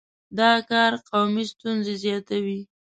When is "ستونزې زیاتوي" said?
1.53-2.59